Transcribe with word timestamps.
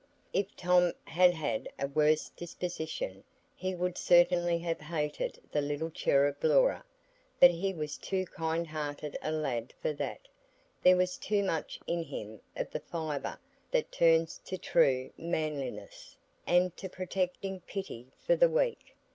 If 0.33 0.55
Tom 0.57 0.93
had 1.05 1.35
had 1.35 1.69
a 1.77 1.85
worse 1.87 2.29
disposition, 2.29 3.23
he 3.55 3.75
would 3.75 3.99
certainly 3.99 4.57
have 4.57 4.79
hated 4.81 5.39
the 5.51 5.61
little 5.61 5.91
cherub 5.91 6.43
Laura, 6.43 6.83
but 7.39 7.51
he 7.51 7.71
was 7.71 7.97
too 7.99 8.25
kind 8.25 8.65
hearted 8.65 9.15
a 9.21 9.31
lad 9.31 9.75
for 9.79 9.93
that; 9.93 10.27
there 10.81 10.97
was 10.97 11.17
too 11.19 11.43
much 11.43 11.79
in 11.85 12.01
him 12.01 12.41
of 12.55 12.71
the 12.71 12.79
fibre 12.79 13.37
that 13.69 13.91
turns 13.91 14.39
to 14.45 14.57
true 14.57 15.11
manliness, 15.19 16.17
and 16.47 16.75
to 16.77 16.89
protecting 16.89 17.59
pity 17.67 18.07
for 18.25 18.35
the 18.35 18.49
weak. 18.49 18.95